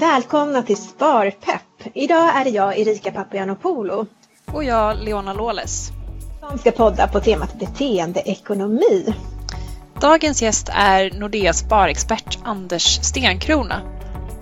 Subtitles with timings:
[0.00, 1.90] Välkomna till Sparpepp!
[1.94, 4.06] Idag är det jag, Erika Papagiannopoulou.
[4.46, 5.90] Och jag, Leona Lawless.
[6.40, 9.14] Som ska podda på temat beteendeekonomi.
[10.00, 13.82] Dagens gäst är Nordeas sparexpert Anders Stenkrona.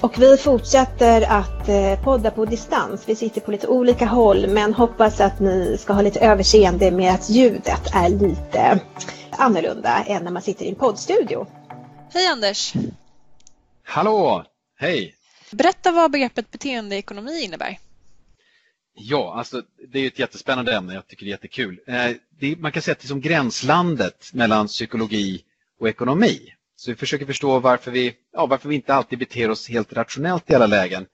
[0.01, 3.03] Och vi fortsätter att eh, podda på distans.
[3.07, 7.15] Vi sitter på lite olika håll men hoppas att ni ska ha lite överseende med
[7.15, 8.81] att ljudet är lite
[9.31, 11.47] annorlunda än när man sitter i en poddstudio.
[12.13, 12.73] Hej Anders!
[13.85, 14.45] Hallå!
[14.81, 15.18] Hej!
[15.53, 17.79] Berätta vad begreppet beteendeekonomi innebär.
[18.95, 20.95] Ja, alltså det är ett jättespännande ämne.
[20.95, 21.81] Jag tycker det är jättekul.
[21.87, 25.45] Eh, det är, man kan säga att det är som gränslandet mellan psykologi
[25.81, 26.55] och ekonomi.
[26.77, 30.51] Så vi försöker förstå varför vi, ja, varför vi inte alltid beter oss helt rationellt
[30.51, 31.07] i alla lägen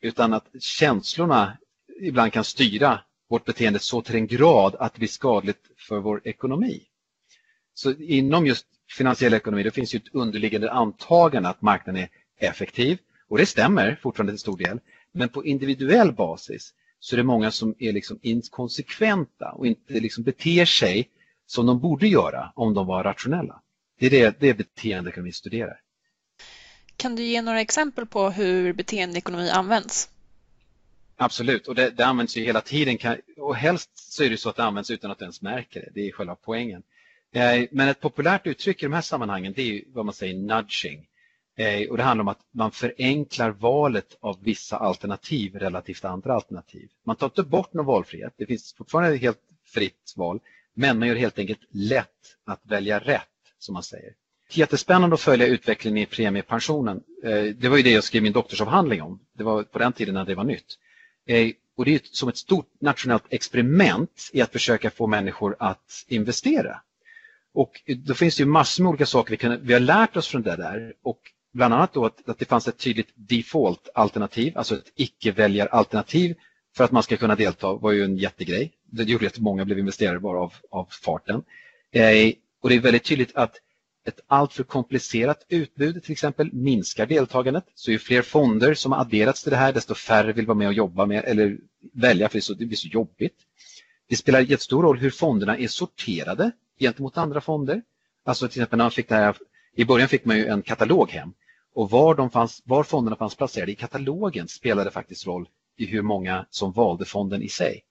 [0.00, 1.58] utan att känslorna
[2.00, 6.20] ibland kan styra vårt beteende så till en grad att det blir skadligt för vår
[6.24, 6.82] ekonomi.
[7.74, 12.08] Så inom just finansiell ekonomi då finns ju ett underliggande antagande att marknaden är
[12.48, 14.80] effektiv och det stämmer fortfarande till stor del.
[15.12, 20.24] Men på individuell basis så är det många som är liksom inkonsekventa och inte liksom
[20.24, 21.08] beter sig
[21.46, 23.62] som de borde göra om de var rationella.
[23.98, 25.80] Det är det, det beteendeekonomi studerar.
[26.96, 30.10] Kan du ge några exempel på hur beteendeekonomi används?
[31.16, 34.56] Absolut, och det, det används ju hela tiden och helst så är det så att
[34.56, 35.90] det används utan att du ens märker det.
[35.94, 36.82] Det är själva poängen.
[37.32, 41.08] Eh, men ett populärt uttryck i de här sammanhangen det är vad man säger nudging.
[41.58, 46.88] Eh, och det handlar om att man förenklar valet av vissa alternativ relativt andra alternativ.
[47.04, 50.40] Man tar inte bort någon valfrihet, det finns fortfarande ett helt fritt val,
[50.74, 53.22] men man gör det helt enkelt lätt att välja rätt,
[53.58, 54.12] som man säger.
[54.50, 57.02] Jättespännande att följa utvecklingen i premiepensionen.
[57.24, 59.20] Eh, det var ju det jag skrev min doktorsavhandling om.
[59.32, 60.78] Det var på den tiden när det var nytt.
[61.26, 66.04] Eh, och det är som ett stort nationellt experiment i att försöka få människor att
[66.08, 66.80] investera.
[67.54, 70.28] Och då finns det ju massor med olika saker vi, kan, vi har lärt oss
[70.28, 71.20] från det där och
[71.58, 76.34] bland annat då att, att det fanns ett tydligt default-alternativ, alltså ett icke-väljaralternativ
[76.76, 78.72] för att man ska kunna delta var ju en jättegrej.
[78.84, 81.42] Det gjorde att många blev investerare bara av, av farten.
[81.92, 83.56] Eh, och det är väldigt tydligt att
[84.06, 87.64] ett alltför komplicerat utbud till exempel minskar deltagandet.
[87.74, 90.68] Så ju fler fonder som har adderats till det här desto färre vill vara med
[90.68, 91.58] och jobba med eller
[91.92, 93.36] välja för det, så, det blir så jobbigt.
[94.08, 96.50] Det spelar jättestor roll hur fonderna är sorterade
[96.80, 97.82] gentemot andra fonder.
[98.24, 99.36] Alltså till exempel när man fick det här,
[99.76, 101.32] i början fick man ju en katalog hem
[101.78, 106.02] och var, de fanns, var fonderna fanns placerade i katalogen spelade faktiskt roll i hur
[106.02, 107.82] många som valde fonden i sig.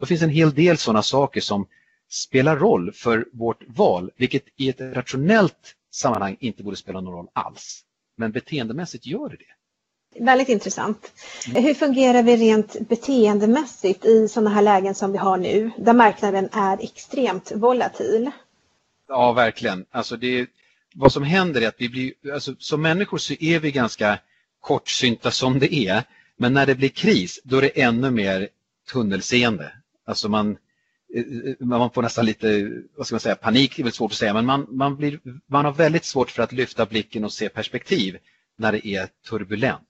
[0.00, 1.66] Det finns en hel del sådana saker som
[2.10, 7.28] spelar roll för vårt val, vilket i ett rationellt sammanhang inte borde spela någon roll
[7.32, 7.82] alls.
[8.16, 10.24] Men beteendemässigt gör det det.
[10.24, 11.12] Väldigt intressant.
[11.48, 11.62] Mm.
[11.64, 16.48] Hur fungerar vi rent beteendemässigt i sådana här lägen som vi har nu, där marknaden
[16.52, 18.30] är extremt volatil?
[19.08, 19.86] Ja, verkligen.
[19.90, 20.46] Alltså det,
[20.94, 24.18] vad som händer är att vi blir, alltså, som människor så är vi ganska
[24.60, 26.02] kortsynta som det är.
[26.36, 28.48] Men när det blir kris, då är det ännu mer
[28.92, 29.72] tunnelseende.
[30.06, 30.56] Alltså man,
[31.14, 34.34] eh, man får nästan lite, vad ska man säga, panik är väl svårt att säga,
[34.34, 38.18] men man, man, blir, man har väldigt svårt för att lyfta blicken och se perspektiv
[38.56, 39.88] när det är turbulent.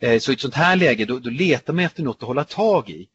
[0.00, 2.44] Eh, så i ett sånt här läge då, då letar man efter något att hålla
[2.44, 3.08] tag i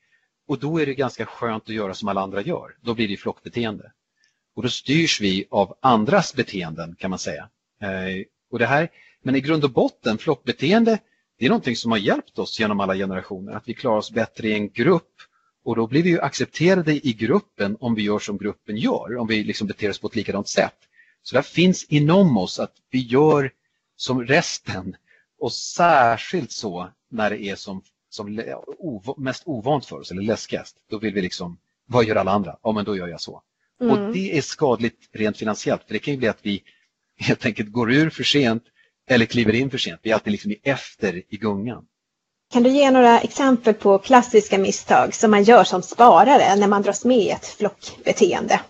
[0.47, 2.75] och då är det ganska skönt att göra som alla andra gör.
[2.81, 3.91] Då blir det flockbeteende.
[4.55, 7.49] Och då styrs vi av andras beteenden kan man säga.
[7.81, 8.89] Eh, och det här,
[9.21, 10.99] men i grund och botten, flockbeteende,
[11.39, 13.53] det är någonting som har hjälpt oss genom alla generationer.
[13.53, 15.11] Att vi klarar oss bättre i en grupp
[15.63, 19.27] och då blir vi ju accepterade i gruppen om vi gör som gruppen gör, om
[19.27, 20.75] vi liksom beter oss på ett likadant sätt.
[21.23, 23.51] Så det finns inom oss att vi gör
[23.95, 24.95] som resten
[25.39, 28.41] och särskilt så när det är som, som
[29.17, 30.77] mest ovant för oss eller läskigast.
[30.89, 32.57] Då vill vi liksom, vad gör alla andra?
[32.63, 33.41] Ja men då gör jag så.
[33.83, 34.07] Mm.
[34.07, 36.63] Och det är skadligt rent finansiellt för det kan ju bli att vi
[37.19, 38.63] helt enkelt går ur för sent
[39.09, 39.99] eller kliver in för sent.
[40.03, 41.85] Vi är alltid liksom efter i gungan.
[42.53, 46.81] Kan du ge några exempel på klassiska misstag som man gör som sparare när man
[46.81, 48.61] dras med i ett flockbeteende?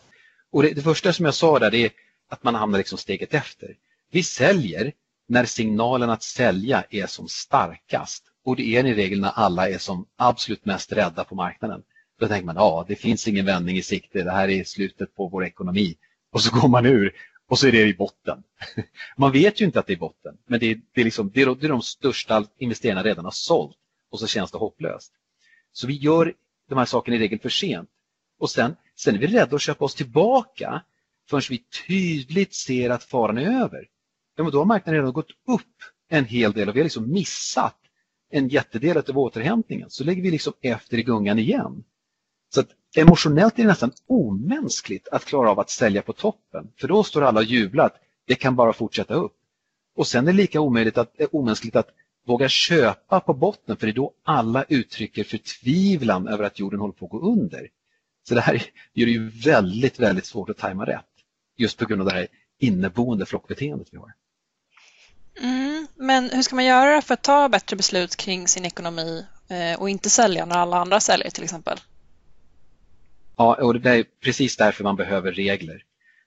[0.51, 1.89] Och det, det första som jag sa där är
[2.29, 3.75] att man hamnar liksom steget efter.
[4.11, 4.91] Vi säljer
[5.27, 9.77] när signalen att sälja är som starkast och det är i regel när alla är
[9.77, 11.81] som absolut mest rädda på marknaden.
[12.23, 15.27] Då tänker man, ja det finns ingen vändning i sikte, det här är slutet på
[15.27, 15.95] vår ekonomi.
[16.31, 17.13] Och så går man ur
[17.49, 18.43] och så är det i botten.
[19.17, 21.41] Man vet ju inte att det är botten, men det är, det är, liksom, det
[21.41, 23.77] är, det är de största investerarna redan har sålt
[24.11, 25.13] och så känns det hopplöst.
[25.71, 26.33] Så vi gör
[26.69, 27.89] de här sakerna i regel för sent.
[28.39, 30.83] Och sen, sen är vi rädda att köpa oss tillbaka
[31.29, 33.87] förrän vi tydligt ser att faran är över.
[34.35, 35.77] Ja, men då har marknaden redan gått upp
[36.09, 37.77] en hel del och vi har liksom missat
[38.29, 39.89] en jättedel av återhämtningen.
[39.89, 41.83] Så lägger vi liksom efter i gungan igen.
[42.53, 46.71] Så att emotionellt är det nästan omänskligt att klara av att sälja på toppen.
[46.79, 47.95] För då står alla och jublar att
[48.27, 49.33] det kan bara fortsätta upp.
[49.95, 51.87] Och sen är det lika omöjligt att, eh, omänskligt att
[52.25, 56.93] våga köpa på botten för det är då alla uttrycker förtvivlan över att jorden håller
[56.93, 57.67] på att gå under.
[58.27, 58.53] Så det här
[58.93, 61.05] gör det ju väldigt, väldigt svårt att tajma rätt.
[61.57, 62.27] Just på grund av det här
[62.59, 64.13] inneboende flockbeteendet vi har.
[65.41, 69.81] Mm, men hur ska man göra för att ta bättre beslut kring sin ekonomi eh,
[69.81, 71.79] och inte sälja när alla andra säljer till exempel?
[73.37, 75.83] Ja, och det är precis därför man behöver regler.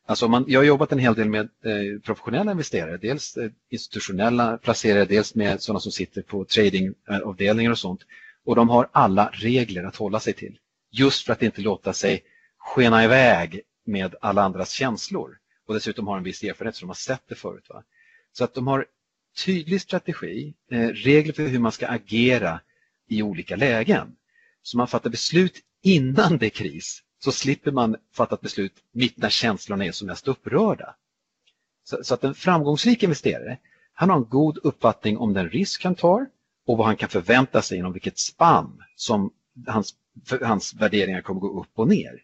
[0.06, 4.58] Alltså man, jag har jobbat en hel del med eh, professionella investerare, dels eh, institutionella
[4.58, 8.00] placerare, dels med sådana som sitter på tradingavdelningar eh, och sånt.
[8.44, 10.58] Och de har alla regler att hålla sig till.
[10.90, 12.22] Just för att inte låta sig
[12.58, 15.38] skena iväg med alla andras känslor.
[15.66, 17.64] Och dessutom har en viss erfarenhet så de har sett det förut.
[17.68, 17.82] Va?
[18.32, 18.86] Så att de har
[19.44, 22.60] tydlig strategi, eh, regler för hur man ska agera
[23.08, 24.16] i olika lägen.
[24.62, 25.54] Så man fattar beslut
[25.86, 30.06] innan det är kris så slipper man fatta ett beslut mitt när känslorna är som
[30.06, 30.94] mest upprörda.
[31.84, 33.58] Så, så, att en framgångsrik investerare
[33.92, 36.26] han har en god uppfattning om den risk han tar
[36.66, 39.32] och vad han kan förvänta sig inom vilket spann som
[39.66, 39.94] hans,
[40.42, 42.22] hans värderingar kommer gå upp och ner.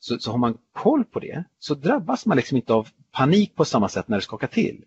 [0.00, 3.64] Så, så har man koll på det så drabbas man liksom inte av panik på
[3.64, 4.84] samma sätt när det skakar till.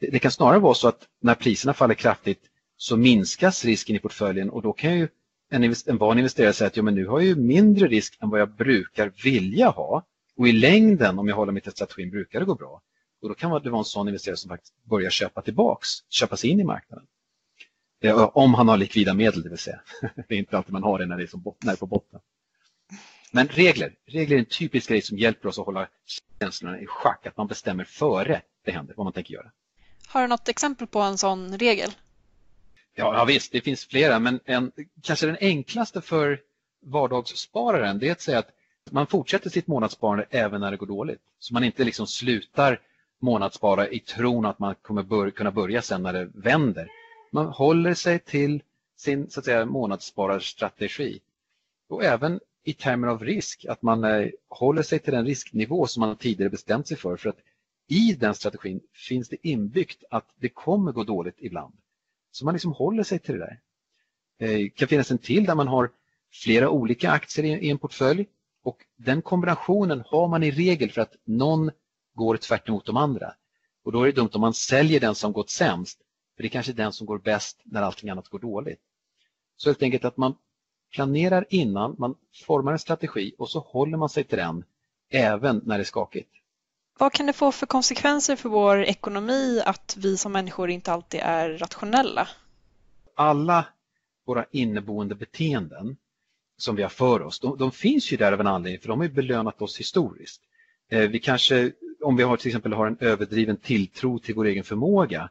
[0.00, 2.42] Det, det kan snarare vara så att när priserna faller kraftigt
[2.76, 5.08] så minskas risken i portföljen och då kan ju
[5.52, 8.30] en, en van investerare säger att jo, men nu har jag ju mindre risk än
[8.30, 10.06] vad jag brukar vilja ha
[10.36, 12.82] och i längden om jag håller mig till strategin brukar det gå bra.
[13.22, 16.50] Och då kan det vara en sån investerare som faktiskt börjar köpa tillbaks, köpa sig
[16.50, 17.06] in i marknaden.
[18.02, 19.80] Eh, om han har likvida medel, det vill säga.
[20.28, 21.86] Det är inte alltid man har det när det är, som när det är på
[21.86, 22.20] botten.
[23.32, 23.94] Men regler.
[24.06, 25.88] Regler är en typisk grej som hjälper oss att hålla
[26.40, 27.26] känslorna i schack.
[27.26, 29.50] Att man bestämmer före det händer vad man tänker göra.
[30.06, 31.90] Har du något exempel på en sån regel?
[32.94, 34.72] Ja, ja visst, det finns flera, men en,
[35.02, 36.40] kanske den enklaste för
[36.80, 38.50] vardagsspararen det är att säga att
[38.90, 41.20] man fortsätter sitt månadssparande även när det går dåligt.
[41.38, 42.80] Så man inte liksom slutar
[43.20, 46.88] månadsspara i tron att man kommer bör, kunna börja sen när det vänder.
[47.30, 48.62] Man håller sig till
[48.96, 51.20] sin så att säga, månadsspararstrategi.
[51.88, 56.00] Och även i termer av risk, att man eh, håller sig till den risknivå som
[56.00, 57.16] man tidigare bestämt sig för.
[57.16, 57.38] För att
[57.88, 61.74] i den strategin finns det inbyggt att det kommer gå dåligt ibland.
[62.32, 63.60] Så man liksom håller sig till det där.
[64.38, 65.90] Eh, det kan finnas en till där man har
[66.32, 68.26] flera olika aktier i en portfölj
[68.64, 71.70] och den kombinationen har man i regel för att någon
[72.14, 73.34] går tvärt emot de andra.
[73.84, 75.98] Och då är det dumt om man säljer den som gått sämst
[76.36, 78.80] för det är kanske den som går bäst när allting annat går dåligt.
[79.56, 80.34] Så helt enkelt att man
[80.94, 82.14] planerar innan, man
[82.46, 84.64] formar en strategi och så håller man sig till den
[85.10, 86.30] även när det är skakigt.
[86.98, 91.20] Vad kan det få för konsekvenser för vår ekonomi att vi som människor inte alltid
[91.20, 92.28] är rationella?
[93.14, 93.66] Alla
[94.26, 95.96] våra inneboende beteenden
[96.56, 99.00] som vi har för oss, de, de finns ju där av en anledning för de
[99.00, 100.42] har belönat oss historiskt.
[100.90, 101.72] Eh, vi kanske,
[102.02, 105.30] om vi har till exempel har en överdriven tilltro till vår egen förmåga,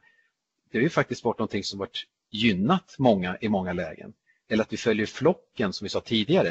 [0.72, 4.14] det har ju faktiskt varit någonting som varit gynnat många i många lägen.
[4.50, 6.50] Eller att vi följer flocken som vi sa tidigare,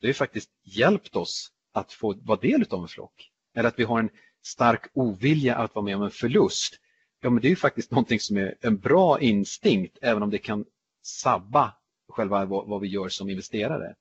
[0.00, 3.30] det har ju faktiskt hjälpt oss att få vara del av en flock.
[3.54, 4.10] Eller att vi har en
[4.46, 6.74] stark ovilja att vara med om en förlust,
[7.20, 10.38] ja men det är ju faktiskt någonting som är en bra instinkt även om det
[10.38, 10.64] kan
[11.02, 11.72] sabba
[12.08, 13.94] själva vad vi gör som investerare.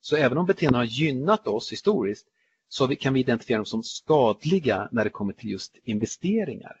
[0.00, 2.26] Så även om beteenden har gynnat oss historiskt
[2.68, 6.76] så kan vi identifiera dem som skadliga när det kommer till just investeringar.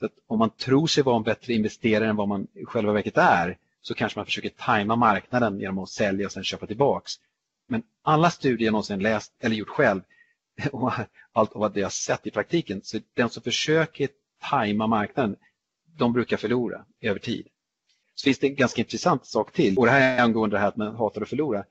[0.00, 3.16] Så om man tror sig vara en bättre investerare än vad man i själva verket
[3.16, 7.12] är så kanske man försöker tajma marknaden genom att sälja och sen köpa tillbaks.
[7.68, 10.00] Men alla studier jag någonsin läst eller gjort själv
[10.72, 10.92] och
[11.32, 12.80] allt vad det har sett i praktiken.
[12.82, 14.08] Så den som försöker
[14.50, 15.36] tajma marknaden,
[15.96, 17.48] de brukar förlora över tid.
[18.14, 20.68] Så finns det en ganska intressant sak till och det här är angående det här
[20.68, 21.64] att man hatar att förlora.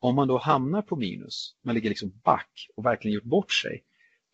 [0.00, 3.82] Om man då hamnar på minus, man ligger liksom back och verkligen gjort bort sig,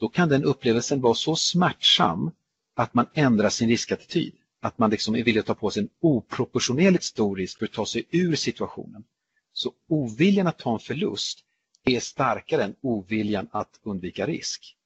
[0.00, 2.30] då kan den upplevelsen vara så smärtsam
[2.74, 4.34] att man ändrar sin riskattityd.
[4.60, 7.72] Att man liksom är villig att ta på sig en oproportionerligt stor risk för att
[7.72, 9.04] ta sig ur situationen.
[9.52, 11.44] Så oviljan att ta en förlust
[11.96, 14.76] är starkare än oviljan att undvika risk.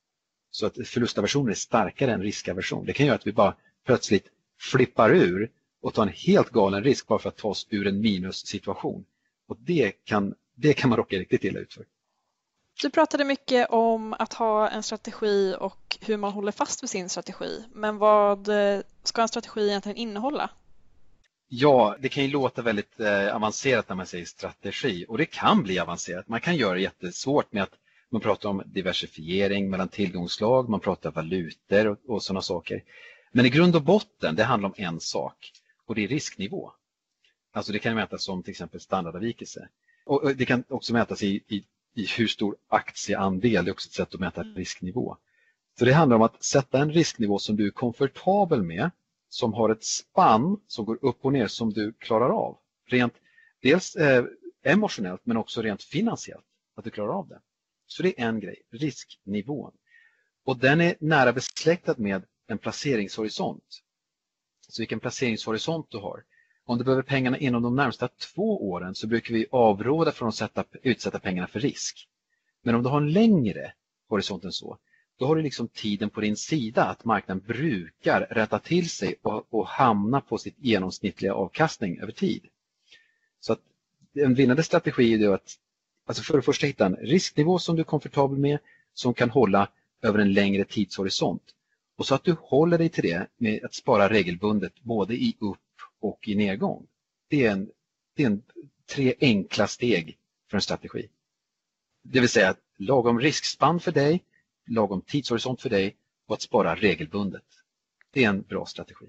[0.51, 2.87] Så att förlustaversionen är starkare än riskaversion.
[2.87, 3.55] Det kan göra att vi bara
[3.87, 4.27] plötsligt
[4.59, 5.51] flippar ur
[5.83, 9.05] och tar en helt galen risk bara för att ta oss ur en minussituation.
[9.49, 11.85] Och det kan, det kan man råka riktigt illa ut för.
[12.83, 17.09] Du pratade mycket om att ha en strategi och hur man håller fast vid sin
[17.09, 17.65] strategi.
[17.73, 18.49] Men vad
[19.03, 20.51] ska en strategi egentligen innehålla?
[21.55, 25.63] Ja, det kan ju låta väldigt eh, avancerat när man säger strategi och det kan
[25.63, 26.29] bli avancerat.
[26.29, 27.75] Man kan göra det jättesvårt med att
[28.11, 32.83] man pratar om diversifiering mellan tillgångslag, man pratar valutor och, och sådana saker.
[33.33, 35.53] Men i grund och botten, det handlar om en sak
[35.87, 36.73] och det är risknivå.
[37.53, 39.69] Alltså det kan mätas som till exempel standardavvikelse.
[40.05, 43.95] Och det kan också mätas i, i, i hur stor aktieandel, det är också ett
[43.95, 45.17] sätt att mäta risknivå.
[45.79, 48.91] Så det handlar om att sätta en risknivå som du är komfortabel med
[49.33, 52.59] som har ett spann som går upp och ner som du klarar av.
[52.87, 53.15] Rent,
[53.63, 54.25] dels eh,
[54.63, 56.45] emotionellt men också rent finansiellt,
[56.77, 57.41] att du klarar av det.
[57.87, 59.73] Så det är en grej, risknivån.
[60.45, 63.83] Och den är nära besläktad med en placeringshorisont.
[64.69, 66.25] Så vilken placeringshorisont du har.
[66.65, 70.35] Om du behöver pengarna inom de närmsta två åren så brukar vi avråda från att
[70.35, 72.09] sätta, utsätta pengarna för risk.
[72.63, 73.73] Men om du har en längre
[74.09, 74.79] horisont än så,
[75.19, 79.55] då har du liksom tiden på din sida att marknaden brukar rätta till sig och,
[79.55, 82.47] och hamna på sitt genomsnittliga avkastning över tid.
[83.41, 83.61] Så att
[84.15, 85.59] en vinnande strategi är att
[86.07, 88.59] alltså för det första hitta en risknivå som du är komfortabel med
[88.95, 89.69] som kan hålla
[90.03, 91.43] över en längre tidshorisont.
[91.97, 95.59] Och så att du håller dig till det med att spara regelbundet både i upp
[96.01, 96.87] och i nedgång.
[97.29, 97.71] Det är, en,
[98.17, 98.43] det är en,
[98.87, 100.19] tre enkla steg
[100.51, 101.09] för en strategi.
[102.03, 104.23] Det vill säga lagom riskspann för dig,
[104.67, 105.97] lagom tidshorisont för dig
[106.29, 107.43] och att spara regelbundet.
[108.13, 109.07] Det är en bra strategi.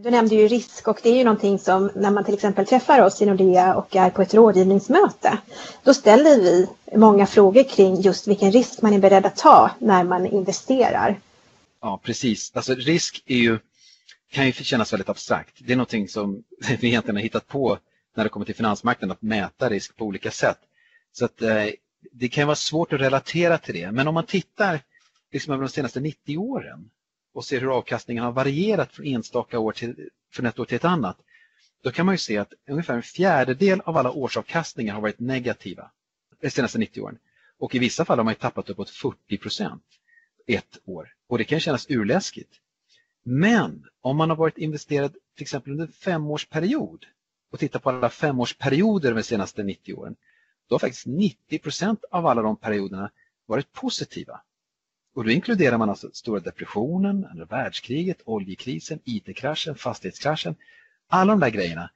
[0.00, 3.02] Du nämnde ju risk och det är ju någonting som när man till exempel träffar
[3.02, 5.38] oss i Nordea och är på ett rådgivningsmöte.
[5.82, 10.04] Då ställer vi många frågor kring just vilken risk man är beredd att ta när
[10.04, 11.20] man investerar.
[11.80, 12.52] Ja, precis.
[12.54, 13.58] Alltså risk är ju,
[14.30, 15.54] kan ju kännas väldigt abstrakt.
[15.58, 16.42] Det är någonting som
[16.80, 17.78] vi egentligen har hittat på
[18.16, 20.58] när det kommer till finansmarknaden, att mäta risk på olika sätt.
[21.12, 21.66] Så att, eh,
[22.12, 23.92] det kan vara svårt att relatera till det.
[23.92, 24.80] Men om man tittar
[25.32, 26.90] liksom över de senaste 90 åren
[27.34, 30.84] och ser hur avkastningen har varierat från enstaka år till, från ett år till ett
[30.84, 31.16] annat,
[31.82, 35.90] då kan man ju se att ungefär en fjärdedel av alla årsavkastningar har varit negativa
[36.40, 37.18] de senaste 90 åren.
[37.58, 39.84] Och i vissa fall har man tappat uppåt 40 procent
[40.46, 41.08] ett år.
[41.28, 42.50] Och det kan kännas urläskigt.
[43.22, 47.06] Men om man har varit investerad till exempel under en femårsperiod
[47.50, 50.16] och tittar på alla femårsperioder de senaste 90 åren,
[50.68, 53.10] då har faktiskt 90 procent av alla de perioderna
[53.46, 54.40] varit positiva.
[55.14, 60.56] Och då inkluderar man alltså stora depressionen, andra världskriget, oljekrisen, IT-kraschen, fastighetskraschen.
[61.08, 61.90] Alla de där grejerna.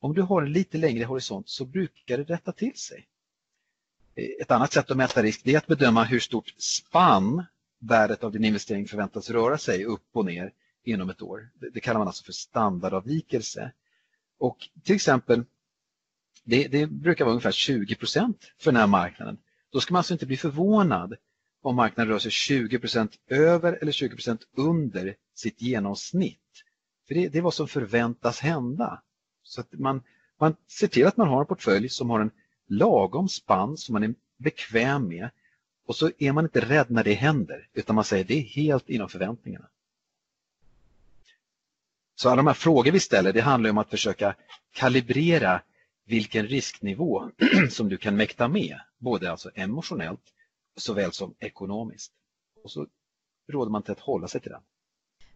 [0.00, 3.06] Om du har en lite längre horisont så brukar det rätta till sig.
[4.40, 7.44] Ett annat sätt att mäta risk är att bedöma hur stort spann
[7.78, 10.52] värdet av din investering förväntas röra sig upp och ner
[10.84, 11.48] inom ett år.
[11.72, 13.72] Det kallar man alltså för standardavvikelse.
[14.38, 15.44] Och till exempel,
[16.46, 19.38] det, det brukar vara ungefär 20 procent för den här marknaden.
[19.72, 21.14] Då ska man alltså inte bli förvånad
[21.62, 26.64] om marknaden rör sig 20 procent över eller 20 procent under sitt genomsnitt.
[27.08, 29.02] För det, det, är vad som förväntas hända.
[29.42, 30.02] Så att man,
[30.40, 32.30] man ser till att man har en portfölj som har en
[32.68, 35.30] lagom spann som man är bekväm med
[35.86, 38.88] och så är man inte rädd när det händer utan man säger det är helt
[38.90, 39.66] inom förväntningarna.
[42.14, 44.34] Så alla de här frågor vi ställer det handlar om att försöka
[44.72, 45.62] kalibrera
[46.06, 47.30] vilken risknivå
[47.70, 50.32] som du kan mäkta med, både alltså emotionellt
[50.76, 52.12] såväl som ekonomiskt.
[52.64, 52.86] Och så
[53.52, 54.62] råder man till att hålla sig till den.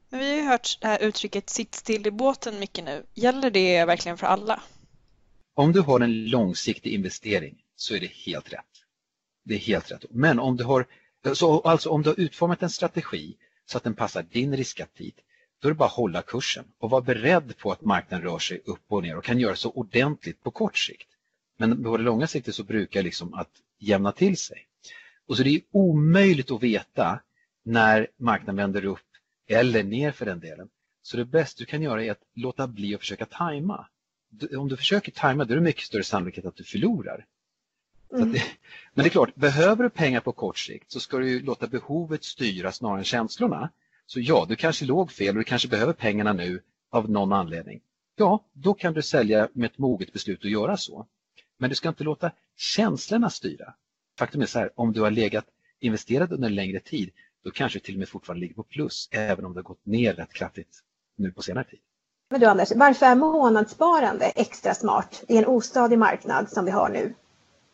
[0.08, 3.06] Men vi har ju hört det här uttrycket sitt still i båten mycket nu.
[3.14, 4.62] Gäller det verkligen för alla?
[5.54, 8.84] Om du har en långsiktig investering så är det helt rätt.
[9.44, 10.04] Det är helt rätt.
[10.10, 10.86] Men om du har,
[11.34, 15.16] så alltså om du har utformat en strategi så att den passar din riskaptit,
[15.60, 18.60] då är det bara att hålla kursen och vara beredd på att marknaden rör sig
[18.64, 21.08] upp och ner och kan göra så ordentligt på kort sikt.
[21.56, 24.66] Men på det långa siktet så brukar liksom att jämna till sig.
[25.26, 27.20] Och så det är omöjligt att veta
[27.62, 29.06] när marknaden vänder upp
[29.46, 30.68] eller ner för den delen.
[31.02, 33.86] Så det bästa du kan göra är att låta bli att försöka tajma.
[34.56, 37.26] Om du försöker tajma då är det mycket större sannolikhet att du förlorar.
[38.12, 38.32] Mm.
[38.32, 38.42] Det,
[38.94, 42.24] men det är klart, behöver du pengar på kort sikt så ska du låta behovet
[42.24, 43.70] styra snarare än känslorna.
[44.12, 47.80] Så ja, du kanske låg fel och du kanske behöver pengarna nu av någon anledning.
[48.16, 51.06] Ja, då kan du sälja med ett moget beslut att göra så.
[51.58, 53.74] Men du ska inte låta känslorna styra
[54.20, 55.44] faktum är så här, om du har legat
[55.80, 57.10] investerat under en längre tid,
[57.44, 59.86] då kanske du till och med fortfarande ligger på plus, även om det har gått
[59.86, 60.78] ner rätt kraftigt
[61.16, 61.78] nu på senare tid.
[62.30, 66.88] Men du Anders, varför är månadssparande extra smart i en ostadig marknad som vi har
[66.88, 67.14] nu?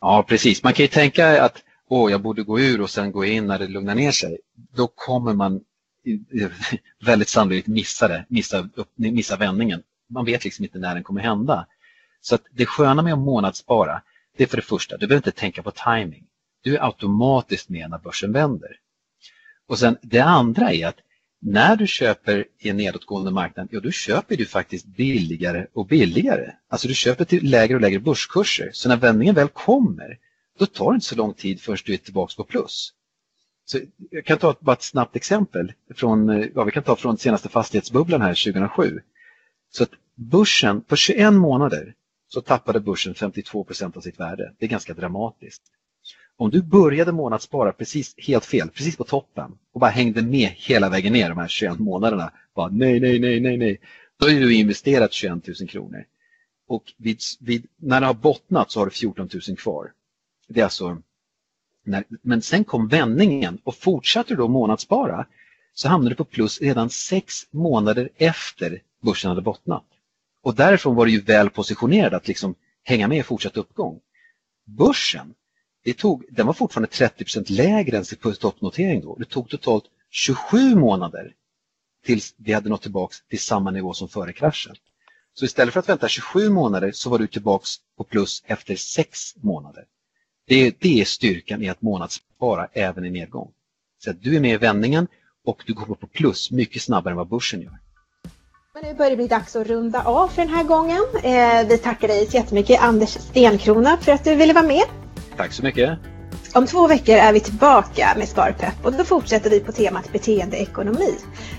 [0.01, 0.63] Ja, precis.
[0.63, 3.59] Man kan ju tänka att åh, jag borde gå ur och sen gå in när
[3.59, 4.37] det lugnar ner sig.
[4.75, 5.61] Då kommer man
[7.05, 9.83] väldigt sannolikt missa det, missa, missa vändningen.
[10.09, 11.67] Man vet liksom inte när den kommer hända.
[12.21, 14.01] Så att det sköna med att månadsspara,
[14.37, 16.23] det är för det första, du behöver inte tänka på timing.
[16.61, 18.79] Du är automatiskt med när börsen vänder.
[19.67, 20.97] Och sen det andra är att
[21.41, 26.51] när du köper i en nedåtgående marknad, ja då köper du faktiskt billigare och billigare.
[26.69, 28.69] Alltså du köper till lägre och lägre börskurser.
[28.73, 30.17] Så när vändningen väl kommer,
[30.59, 32.93] då tar det inte så lång tid förrän du är tillbaka på plus.
[33.69, 35.73] Så jag kan ta ett, bara ett snabbt exempel.
[35.95, 39.01] Från, eh, ja, vi kan ta från senaste fastighetsbubblan här 2007.
[39.69, 41.93] Så att börsen på 21 månader
[42.27, 44.53] så tappade börsen 52 procent av sitt värde.
[44.59, 45.61] Det är ganska dramatiskt.
[46.37, 50.89] Om du började månadsspara precis helt fel, precis på toppen och bara hängde med hela
[50.89, 52.31] vägen ner de här 21 månaderna.
[52.55, 53.79] Bara nej, nej, nej, nej, nej.
[54.19, 56.05] Då har du investerat 21 000 kronor.
[56.67, 59.91] Och vid, vid, när det har bottnat så har du 14 000 kvar.
[60.47, 61.01] Det är alltså
[61.87, 65.25] när, men sen kom vändningen och fortsatte du då månadsspara
[65.73, 69.83] så hamnade du på plus redan sex månader efter börsen hade bottnat.
[70.41, 73.99] Och därifrån var du ju väl positionerad att liksom hänga med i fortsatt uppgång.
[74.65, 75.33] Börsen,
[75.83, 79.15] det tog, den var fortfarande 30% lägre än sin toppnotering då.
[79.15, 81.33] Det tog totalt 27 månader
[82.05, 84.75] tills vi hade nått tillbaka till samma nivå som före kraschen.
[85.33, 87.65] Så istället för att vänta 27 månader så var du tillbaka
[87.97, 89.85] på plus efter 6 månader.
[90.47, 93.51] Det, det är styrkan i att månadsspara även i nedgång.
[94.03, 95.07] Så att du är med i vändningen
[95.45, 97.77] och du kommer på plus mycket snabbare än vad börsen gör.
[98.73, 101.01] Men nu börjar det bli dags att runda av för den här gången.
[101.23, 104.83] Eh, vi tackar dig så jättemycket Anders Stenkrona för att du ville vara med.
[105.37, 105.99] Tack så mycket.
[106.53, 111.15] Om två veckor är vi tillbaka med Sparpepp och då fortsätter vi på temat beteendeekonomi.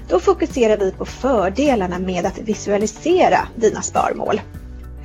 [0.09, 4.41] Då fokuserar vi på fördelarna med att visualisera dina sparmål.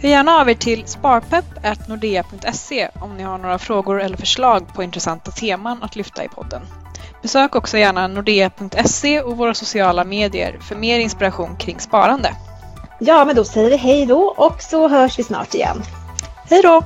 [0.03, 5.31] Hör gärna av er till sparpepp.nordea.se om ni har några frågor eller förslag på intressanta
[5.31, 6.61] teman att lyfta i podden.
[7.21, 12.35] Besök också gärna nordea.se och våra sociala medier för mer inspiration kring sparande.
[12.99, 15.83] Ja, men då säger vi hej då och så hörs vi snart igen.
[16.49, 16.83] Hej då!